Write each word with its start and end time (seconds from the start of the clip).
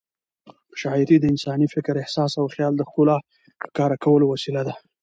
شاعري 0.81 1.17
د 1.19 1.25
انساني 1.33 1.67
فکر، 1.75 1.93
احساس 2.03 2.31
او 2.41 2.45
خیال 2.53 2.73
د 2.77 2.81
ښکلا 2.89 3.17
ښکاره 3.65 3.97
کولو 4.03 4.25
وسیله 4.33 4.61
ده. 4.67 4.73